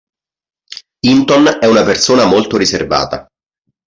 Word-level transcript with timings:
Hinton 1.03 1.59
è 1.61 1.67
una 1.67 1.83
persona 1.83 2.25
molto 2.25 2.57
riservata. 2.57 3.27